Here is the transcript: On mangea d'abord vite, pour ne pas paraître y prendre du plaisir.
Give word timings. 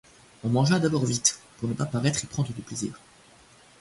On 0.43 0.49
mangea 0.49 0.79
d'abord 0.79 1.05
vite, 1.05 1.39
pour 1.59 1.69
ne 1.69 1.75
pas 1.75 1.85
paraître 1.85 2.23
y 2.23 2.25
prendre 2.25 2.51
du 2.51 2.61
plaisir. 2.63 2.99